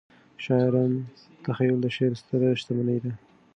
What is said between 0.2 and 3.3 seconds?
شاعرانه تخیل د شعر ستره شتمنۍ ده.